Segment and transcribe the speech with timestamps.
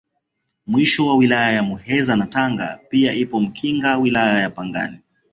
[0.67, 4.99] Mwisho ni Wilaya za Muheza na Tanga pia ipo Mkinga na Pangani